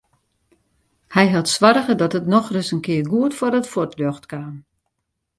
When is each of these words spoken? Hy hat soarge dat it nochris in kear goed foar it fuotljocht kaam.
Hy 1.15 1.25
hat 1.35 1.49
soarge 1.55 1.93
dat 2.01 2.15
it 2.19 2.29
nochris 2.33 2.69
in 2.75 2.83
kear 2.85 3.05
goed 3.11 3.33
foar 3.39 3.57
it 3.59 3.71
fuotljocht 3.73 4.25
kaam. 4.31 4.55